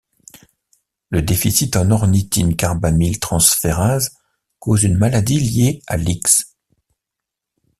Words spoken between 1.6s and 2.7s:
en ornithine